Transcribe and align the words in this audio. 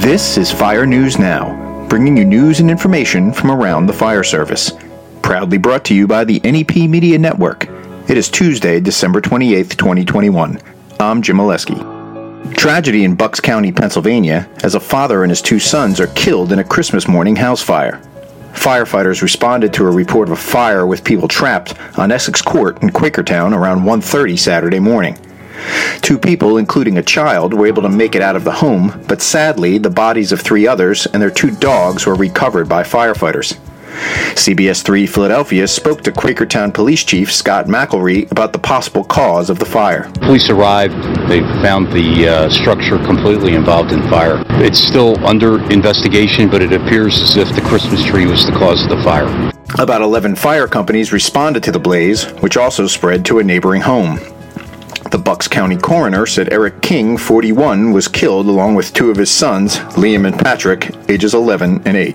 This 0.00 0.38
is 0.38 0.50
Fire 0.50 0.86
News 0.86 1.18
Now, 1.18 1.86
bringing 1.90 2.16
you 2.16 2.24
news 2.24 2.58
and 2.60 2.70
information 2.70 3.34
from 3.34 3.50
around 3.50 3.84
the 3.84 3.92
fire 3.92 4.24
service. 4.24 4.72
Proudly 5.20 5.58
brought 5.58 5.84
to 5.84 5.94
you 5.94 6.06
by 6.06 6.24
the 6.24 6.40
NEP 6.40 6.88
Media 6.88 7.18
Network. 7.18 7.68
It 8.08 8.16
is 8.16 8.30
Tuesday, 8.30 8.80
December 8.80 9.20
28th, 9.20 9.76
2021. 9.76 10.58
I'm 10.98 11.20
Jim 11.20 11.36
Oleski. 11.36 12.56
Tragedy 12.56 13.04
in 13.04 13.14
Bucks 13.14 13.40
County, 13.40 13.72
Pennsylvania, 13.72 14.48
as 14.64 14.74
a 14.74 14.80
father 14.80 15.22
and 15.22 15.30
his 15.30 15.42
two 15.42 15.58
sons 15.58 16.00
are 16.00 16.06
killed 16.06 16.50
in 16.50 16.60
a 16.60 16.64
Christmas 16.64 17.06
morning 17.06 17.36
house 17.36 17.60
fire. 17.60 18.00
Firefighters 18.54 19.20
responded 19.20 19.74
to 19.74 19.86
a 19.86 19.90
report 19.90 20.28
of 20.28 20.32
a 20.32 20.40
fire 20.40 20.86
with 20.86 21.04
people 21.04 21.28
trapped 21.28 21.74
on 21.98 22.10
Essex 22.10 22.40
Court 22.40 22.82
in 22.82 22.88
Quakertown 22.88 23.54
around 23.54 23.84
1:30 23.84 24.38
Saturday 24.38 24.80
morning. 24.80 25.18
Two 26.02 26.18
people, 26.18 26.58
including 26.58 26.98
a 26.98 27.02
child, 27.02 27.54
were 27.54 27.66
able 27.66 27.82
to 27.82 27.88
make 27.88 28.14
it 28.14 28.22
out 28.22 28.36
of 28.36 28.44
the 28.44 28.52
home, 28.52 29.02
but 29.08 29.22
sadly, 29.22 29.78
the 29.78 29.90
bodies 29.90 30.32
of 30.32 30.40
three 30.40 30.66
others 30.66 31.06
and 31.06 31.22
their 31.22 31.30
two 31.30 31.50
dogs 31.50 32.06
were 32.06 32.14
recovered 32.14 32.68
by 32.68 32.82
firefighters. 32.82 33.58
CBS 34.34 34.82
3 34.82 35.06
Philadelphia 35.06 35.66
spoke 35.66 36.02
to 36.02 36.12
Quakertown 36.12 36.72
Police 36.72 37.04
Chief 37.04 37.32
Scott 37.32 37.66
McElree 37.66 38.30
about 38.30 38.52
the 38.52 38.58
possible 38.58 39.04
cause 39.04 39.50
of 39.50 39.58
the 39.58 39.64
fire. 39.66 40.10
Police 40.20 40.48
arrived. 40.48 40.94
They 41.28 41.40
found 41.62 41.92
the 41.92 42.28
uh, 42.28 42.48
structure 42.48 42.98
completely 43.04 43.54
involved 43.54 43.92
in 43.92 44.00
fire. 44.08 44.42
It's 44.62 44.78
still 44.78 45.22
under 45.26 45.60
investigation, 45.70 46.48
but 46.48 46.62
it 46.62 46.72
appears 46.72 47.20
as 47.20 47.36
if 47.36 47.54
the 47.54 47.60
Christmas 47.62 48.02
tree 48.04 48.26
was 48.26 48.46
the 48.46 48.52
cause 48.52 48.82
of 48.82 48.90
the 48.90 49.02
fire. 49.02 49.50
About 49.78 50.02
11 50.02 50.36
fire 50.36 50.66
companies 50.66 51.12
responded 51.12 51.62
to 51.64 51.72
the 51.72 51.78
blaze, 51.78 52.24
which 52.42 52.56
also 52.56 52.86
spread 52.86 53.24
to 53.26 53.38
a 53.38 53.44
neighboring 53.44 53.82
home. 53.82 54.18
The 55.10 55.18
Bucks 55.18 55.48
County 55.48 55.76
coroner 55.76 56.24
said 56.24 56.52
Eric 56.52 56.82
King, 56.82 57.16
41, 57.16 57.90
was 57.90 58.06
killed 58.06 58.46
along 58.46 58.76
with 58.76 58.94
two 58.94 59.10
of 59.10 59.16
his 59.16 59.28
sons, 59.28 59.78
Liam 59.96 60.24
and 60.24 60.38
Patrick, 60.38 60.94
ages 61.08 61.34
11 61.34 61.82
and 61.84 61.96
8. 61.96 62.14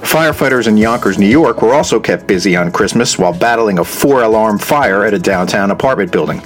Firefighters 0.00 0.66
in 0.66 0.76
Yonkers, 0.76 1.18
New 1.18 1.28
York 1.28 1.62
were 1.62 1.72
also 1.72 2.00
kept 2.00 2.26
busy 2.26 2.56
on 2.56 2.72
Christmas 2.72 3.16
while 3.16 3.32
battling 3.32 3.78
a 3.78 3.84
four 3.84 4.24
alarm 4.24 4.58
fire 4.58 5.04
at 5.04 5.14
a 5.14 5.20
downtown 5.20 5.70
apartment 5.70 6.10
building. 6.10 6.42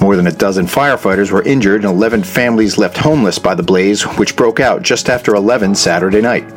More 0.00 0.16
than 0.16 0.26
a 0.26 0.32
dozen 0.32 0.66
firefighters 0.66 1.30
were 1.30 1.44
injured 1.44 1.84
and 1.84 1.94
11 1.94 2.24
families 2.24 2.76
left 2.76 2.96
homeless 2.96 3.38
by 3.38 3.54
the 3.54 3.62
blaze, 3.62 4.02
which 4.02 4.34
broke 4.34 4.58
out 4.58 4.82
just 4.82 5.08
after 5.08 5.36
11 5.36 5.76
Saturday 5.76 6.20
night. 6.20 6.52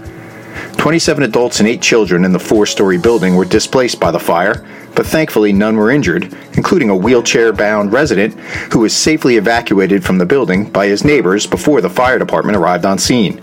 27 0.77 1.23
adults 1.23 1.59
and 1.59 1.69
8 1.69 1.83
children 1.83 2.25
in 2.25 2.31
the 2.31 2.39
four 2.39 2.65
story 2.65 2.97
building 2.97 3.35
were 3.35 3.45
displaced 3.45 3.99
by 3.99 4.09
the 4.09 4.19
fire, 4.19 4.65
but 4.99 5.07
thankfully 5.07 5.53
none 5.53 5.77
were 5.77 5.91
injured, 5.91 6.35
including 6.55 6.89
a 6.89 6.95
wheelchair 6.95 7.53
bound 7.53 7.93
resident 7.93 8.37
who 8.73 8.79
was 8.79 8.93
safely 8.93 9.37
evacuated 9.37 10.03
from 10.03 10.17
the 10.17 10.25
building 10.25 10.69
by 10.69 10.87
his 10.87 11.05
neighbors 11.05 11.47
before 11.47 11.79
the 11.79 11.89
fire 11.89 12.19
department 12.19 12.57
arrived 12.57 12.83
on 12.83 12.97
scene. 12.97 13.41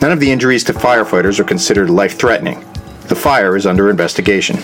None 0.00 0.12
of 0.12 0.20
the 0.20 0.30
injuries 0.30 0.62
to 0.62 0.72
firefighters 0.72 1.40
are 1.40 1.44
considered 1.44 1.90
life 1.90 2.16
threatening. 2.16 2.60
The 3.08 3.16
fire 3.16 3.56
is 3.56 3.66
under 3.66 3.90
investigation. 3.90 4.58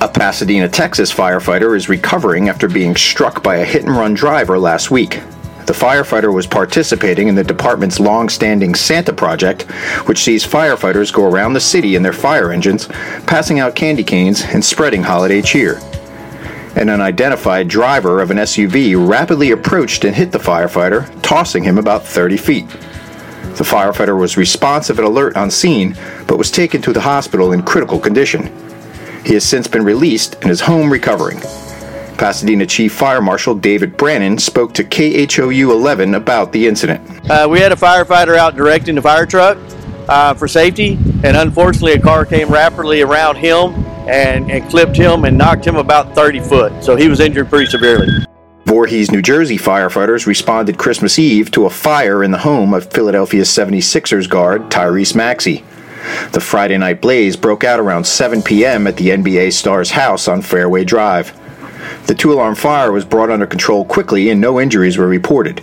A 0.00 0.08
Pasadena, 0.12 0.68
Texas 0.68 1.14
firefighter 1.14 1.76
is 1.76 1.88
recovering 1.88 2.48
after 2.48 2.68
being 2.68 2.96
struck 2.96 3.40
by 3.40 3.58
a 3.58 3.64
hit 3.64 3.84
and 3.84 3.96
run 3.96 4.14
driver 4.14 4.58
last 4.58 4.90
week. 4.90 5.22
The 5.68 5.74
firefighter 5.74 6.32
was 6.32 6.46
participating 6.46 7.28
in 7.28 7.34
the 7.34 7.44
department's 7.44 8.00
long 8.00 8.30
standing 8.30 8.74
Santa 8.74 9.12
project, 9.12 9.64
which 10.08 10.24
sees 10.24 10.46
firefighters 10.46 11.12
go 11.12 11.26
around 11.26 11.52
the 11.52 11.60
city 11.60 11.94
in 11.94 12.02
their 12.02 12.14
fire 12.14 12.50
engines, 12.50 12.86
passing 13.26 13.60
out 13.60 13.74
candy 13.74 14.02
canes 14.02 14.42
and 14.42 14.64
spreading 14.64 15.02
holiday 15.02 15.42
cheer. 15.42 15.78
An 16.74 16.88
unidentified 16.88 17.68
driver 17.68 18.22
of 18.22 18.30
an 18.30 18.38
SUV 18.38 18.96
rapidly 18.96 19.50
approached 19.50 20.06
and 20.06 20.16
hit 20.16 20.32
the 20.32 20.38
firefighter, 20.38 21.06
tossing 21.20 21.64
him 21.64 21.76
about 21.76 22.02
30 22.02 22.38
feet. 22.38 22.68
The 23.58 23.64
firefighter 23.64 24.18
was 24.18 24.38
responsive 24.38 24.98
and 24.98 25.06
alert 25.06 25.36
on 25.36 25.50
scene, 25.50 25.98
but 26.26 26.38
was 26.38 26.50
taken 26.50 26.80
to 26.80 26.94
the 26.94 27.02
hospital 27.02 27.52
in 27.52 27.62
critical 27.62 28.00
condition. 28.00 28.50
He 29.22 29.34
has 29.34 29.44
since 29.44 29.68
been 29.68 29.84
released 29.84 30.36
and 30.40 30.50
is 30.50 30.62
home 30.62 30.90
recovering. 30.90 31.42
Pasadena 32.18 32.66
Chief 32.66 32.92
Fire 32.92 33.22
Marshal 33.22 33.54
David 33.54 33.96
Brannon 33.96 34.36
spoke 34.38 34.74
to 34.74 34.84
KHOU 34.84 35.70
11 35.70 36.14
about 36.14 36.52
the 36.52 36.66
incident. 36.66 37.00
Uh, 37.30 37.46
we 37.48 37.60
had 37.60 37.72
a 37.72 37.76
firefighter 37.76 38.36
out 38.36 38.56
directing 38.56 38.96
the 38.96 39.02
fire 39.02 39.24
truck 39.24 39.56
uh, 40.08 40.34
for 40.34 40.48
safety, 40.48 40.98
and 41.22 41.36
unfortunately, 41.36 41.92
a 41.92 42.00
car 42.00 42.26
came 42.26 42.48
rapidly 42.50 43.02
around 43.02 43.36
him 43.36 43.72
and, 44.08 44.50
and 44.50 44.68
clipped 44.68 44.96
him 44.96 45.24
and 45.24 45.38
knocked 45.38 45.64
him 45.64 45.76
about 45.76 46.14
30 46.14 46.40
foot. 46.40 46.84
So 46.84 46.96
he 46.96 47.08
was 47.08 47.20
injured 47.20 47.48
pretty 47.48 47.66
severely. 47.66 48.08
Voorhees, 48.64 49.10
New 49.10 49.22
Jersey 49.22 49.56
firefighters 49.56 50.26
responded 50.26 50.76
Christmas 50.76 51.18
Eve 51.18 51.50
to 51.52 51.64
a 51.64 51.70
fire 51.70 52.22
in 52.22 52.32
the 52.32 52.38
home 52.38 52.74
of 52.74 52.92
Philadelphia 52.92 53.42
76ers 53.42 54.28
guard 54.28 54.70
Tyrese 54.70 55.14
Maxey. 55.14 55.64
The 56.32 56.40
Friday 56.40 56.76
night 56.76 57.00
blaze 57.00 57.36
broke 57.36 57.64
out 57.64 57.80
around 57.80 58.04
7 58.04 58.42
p.m. 58.42 58.86
at 58.86 58.96
the 58.96 59.08
NBA 59.08 59.52
star's 59.52 59.90
house 59.90 60.28
on 60.28 60.42
Fairway 60.42 60.84
Drive. 60.84 61.32
The 62.06 62.14
two 62.14 62.32
alarm 62.32 62.54
fire 62.54 62.92
was 62.92 63.04
brought 63.04 63.30
under 63.30 63.46
control 63.46 63.84
quickly 63.84 64.30
and 64.30 64.40
no 64.40 64.60
injuries 64.60 64.98
were 64.98 65.08
reported. 65.08 65.62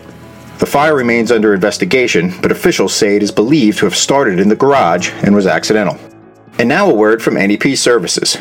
The 0.59 0.65
fire 0.65 0.95
remains 0.95 1.31
under 1.31 1.53
investigation, 1.53 2.33
but 2.41 2.51
officials 2.51 2.93
say 2.93 3.15
it 3.15 3.23
is 3.23 3.31
believed 3.31 3.79
to 3.79 3.85
have 3.85 3.95
started 3.95 4.39
in 4.39 4.47
the 4.47 4.55
garage 4.55 5.11
and 5.23 5.35
was 5.35 5.47
accidental. 5.47 5.99
And 6.57 6.69
now 6.69 6.89
a 6.89 6.93
word 6.93 7.21
from 7.21 7.33
NEP 7.33 7.75
Services. 7.75 8.37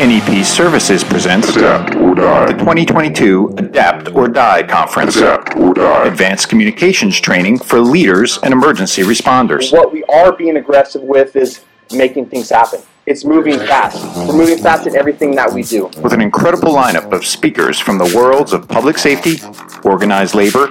NEP 0.00 0.44
Services 0.44 1.04
presents 1.04 1.54
Adapt 1.54 1.94
or 1.94 2.14
Die. 2.14 2.46
the 2.46 2.52
2022 2.54 3.54
Adapt 3.58 4.08
or 4.14 4.26
Die 4.28 4.62
Conference. 4.64 5.16
Adapt 5.16 5.54
or 5.56 5.74
Die. 5.74 6.06
Advanced 6.06 6.48
communications 6.48 7.20
training 7.20 7.58
for 7.58 7.78
leaders 7.78 8.38
and 8.42 8.52
emergency 8.52 9.02
responders. 9.02 9.72
what 9.72 9.92
we 9.92 10.02
are 10.04 10.32
being 10.32 10.56
aggressive 10.56 11.02
with 11.02 11.36
is 11.36 11.64
making 11.92 12.26
things 12.26 12.48
happen. 12.50 12.80
It's 13.06 13.22
moving 13.22 13.58
fast. 13.58 14.02
We're 14.26 14.34
moving 14.34 14.56
fast 14.56 14.86
in 14.86 14.96
everything 14.96 15.34
that 15.34 15.52
we 15.52 15.62
do. 15.62 15.90
with 16.02 16.14
an 16.14 16.22
incredible 16.22 16.72
lineup 16.72 17.12
of 17.12 17.26
speakers 17.26 17.78
from 17.78 17.98
the 17.98 18.10
worlds 18.16 18.54
of 18.54 18.66
public 18.66 18.96
safety, 18.96 19.40
organized 19.84 20.34
labor, 20.34 20.68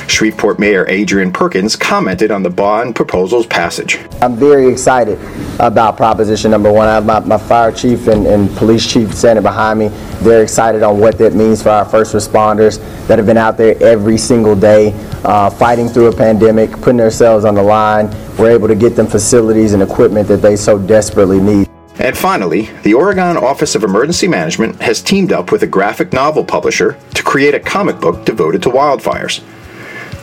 Shreveport 0.08 0.60
Mayor 0.60 0.86
Adrian 0.88 1.32
Perkins 1.32 1.76
commented 1.76 2.32
on 2.32 2.44
the 2.44 2.50
bond 2.50 2.96
proposal's 2.96 3.46
passage. 3.46 4.00
I'm 4.22 4.36
very 4.36 4.68
excited 4.72 5.20
about 5.60 5.98
proposition 5.98 6.52
number 6.52 6.72
one. 6.72 6.88
I 6.88 6.96
have 6.96 7.06
my, 7.06 7.20
my 7.20 7.38
fire 7.38 7.72
chief 7.72 8.08
and, 8.08 8.26
and 8.26 8.50
police 8.56 8.92
chief 8.92 9.14
standing 9.14 9.44
behind 9.44 9.80
me. 9.80 9.90
They're 10.22 10.44
excited 10.44 10.84
on 10.84 11.00
what 11.00 11.18
that 11.18 11.34
means 11.34 11.62
for 11.62 11.70
our 11.70 11.86
first 11.86 12.14
responders 12.14 12.78
that 13.08 13.20
have 13.20 13.26
been 13.26 13.38
out 13.38 13.58
there 13.58 13.76
every 13.84 14.18
single 14.18 14.56
day 14.56 14.94
uh, 15.24 15.50
fighting 15.50 15.90
through 15.90 16.08
a 16.08 16.16
pandemic, 16.16 16.72
putting 16.72 16.98
themselves 16.98 17.44
on 17.44 17.56
the 17.56 17.64
line. 17.64 18.10
We're 18.38 18.52
able 18.52 18.68
to 18.68 18.76
get 18.76 18.96
them 18.96 19.08
facilities 19.08 19.74
and 19.74 19.84
equipment 19.84 20.28
that 20.30 20.38
they 20.38 20.56
so 20.56 20.78
desperately 20.78 21.40
need. 21.40 21.68
And 22.00 22.18
finally, 22.18 22.70
the 22.84 22.94
Oregon 22.94 23.38
Office 23.38 23.74
of 23.74 23.84
Emergency 23.84 24.28
Management 24.28 24.82
has 24.82 25.02
teamed 25.02 25.32
up 25.32 25.52
with 25.52 25.64
a 25.64 25.68
graphic 25.68 26.14
novel 26.14 26.44
publisher 26.44 26.98
to 27.16 27.24
create 27.24 27.56
a 27.56 27.60
comic 27.60 28.00
book 28.00 28.24
devoted 28.24 28.62
to 28.64 28.70
wildfires. 28.70 29.44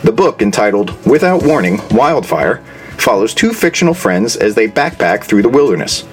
The 0.01 0.11
book, 0.11 0.41
entitled 0.41 1.05
Without 1.05 1.43
Warning 1.43 1.81
Wildfire, 1.91 2.63
follows 2.97 3.33
two 3.33 3.53
fictional 3.53 3.93
friends 3.93 4.35
as 4.35 4.55
they 4.55 4.67
backpack 4.67 5.23
through 5.23 5.41
the 5.41 5.49
wilderness. 5.49 6.05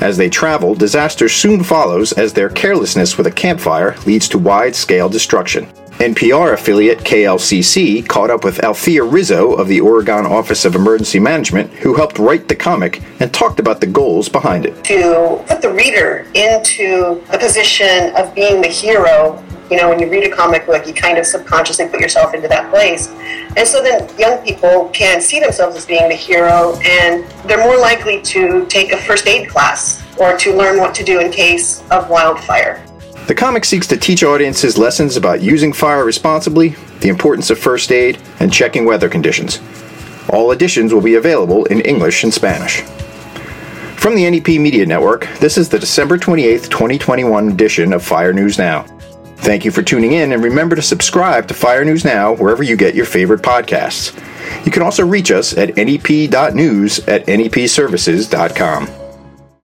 As 0.00 0.16
they 0.16 0.28
travel, 0.28 0.74
disaster 0.74 1.28
soon 1.28 1.62
follows 1.62 2.12
as 2.12 2.32
their 2.32 2.50
carelessness 2.50 3.16
with 3.16 3.26
a 3.26 3.32
campfire 3.32 3.96
leads 4.06 4.28
to 4.30 4.38
wide 4.38 4.76
scale 4.76 5.08
destruction. 5.08 5.66
NPR 5.98 6.52
affiliate 6.54 6.98
KLCC 6.98 8.06
caught 8.08 8.28
up 8.28 8.42
with 8.42 8.62
Althea 8.64 9.04
Rizzo 9.04 9.52
of 9.52 9.68
the 9.68 9.80
Oregon 9.80 10.26
Office 10.26 10.64
of 10.64 10.74
Emergency 10.74 11.20
Management, 11.20 11.70
who 11.74 11.94
helped 11.94 12.18
write 12.18 12.48
the 12.48 12.56
comic 12.56 13.00
and 13.20 13.32
talked 13.32 13.60
about 13.60 13.80
the 13.80 13.86
goals 13.86 14.28
behind 14.28 14.66
it. 14.66 14.82
to 14.84 15.42
put 15.46 15.62
the 15.62 15.72
reader 15.72 16.26
into 16.34 17.22
the 17.30 17.38
position 17.38 18.14
of 18.16 18.34
being 18.34 18.60
the 18.60 18.68
hero. 18.68 19.42
You 19.70 19.76
know, 19.76 19.88
when 19.88 20.00
you 20.00 20.10
read 20.10 20.24
a 20.24 20.34
comic 20.34 20.66
book, 20.66 20.84
you 20.86 20.92
kind 20.92 21.16
of 21.16 21.24
subconsciously 21.26 21.86
put 21.88 22.00
yourself 22.00 22.34
into 22.34 22.48
that 22.48 22.70
place. 22.70 23.08
And 23.56 23.66
so 23.66 23.80
then 23.82 24.08
young 24.18 24.44
people 24.44 24.90
can 24.92 25.20
see 25.20 25.38
themselves 25.38 25.76
as 25.76 25.86
being 25.86 26.08
the 26.08 26.16
hero, 26.16 26.76
and 26.84 27.24
they're 27.48 27.64
more 27.64 27.78
likely 27.78 28.20
to 28.22 28.66
take 28.66 28.92
a 28.92 28.96
first 28.96 29.28
aid 29.28 29.48
class 29.48 30.02
or 30.18 30.36
to 30.38 30.56
learn 30.56 30.78
what 30.78 30.92
to 30.96 31.04
do 31.04 31.20
in 31.20 31.30
case 31.30 31.82
of 31.92 32.10
wildfire. 32.10 32.84
The 33.26 33.34
comic 33.34 33.64
seeks 33.64 33.86
to 33.86 33.96
teach 33.96 34.22
audiences 34.22 34.76
lessons 34.76 35.16
about 35.16 35.40
using 35.40 35.72
fire 35.72 36.04
responsibly, 36.04 36.76
the 37.00 37.08
importance 37.08 37.48
of 37.48 37.58
first 37.58 37.90
aid, 37.90 38.18
and 38.38 38.52
checking 38.52 38.84
weather 38.84 39.08
conditions. 39.08 39.60
All 40.28 40.52
editions 40.52 40.92
will 40.92 41.00
be 41.00 41.14
available 41.14 41.64
in 41.66 41.80
English 41.80 42.22
and 42.22 42.34
Spanish. 42.34 42.82
From 43.96 44.14
the 44.14 44.28
NEP 44.28 44.48
Media 44.60 44.84
Network, 44.84 45.26
this 45.40 45.56
is 45.56 45.70
the 45.70 45.78
December 45.78 46.18
28th, 46.18 46.68
2021 46.68 47.48
edition 47.48 47.94
of 47.94 48.02
Fire 48.02 48.34
News 48.34 48.58
Now. 48.58 48.82
Thank 49.36 49.64
you 49.64 49.70
for 49.70 49.82
tuning 49.82 50.12
in, 50.12 50.32
and 50.32 50.44
remember 50.44 50.76
to 50.76 50.82
subscribe 50.82 51.48
to 51.48 51.54
Fire 51.54 51.84
News 51.84 52.04
Now 52.04 52.34
wherever 52.34 52.62
you 52.62 52.76
get 52.76 52.94
your 52.94 53.06
favorite 53.06 53.40
podcasts. 53.40 54.14
You 54.66 54.70
can 54.70 54.82
also 54.82 55.06
reach 55.06 55.30
us 55.30 55.56
at 55.56 55.70
nep.news 55.76 56.98
at 57.08 57.26
nepservices.com. 57.26 59.03